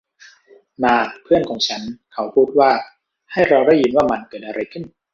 [0.83, 1.81] มา เพื่อนของฉัน
[2.13, 2.71] เขาพูดว่า
[3.33, 4.83] ’’ให้เราได้ยินว่ามันเกิดอะไรขึ้น!’’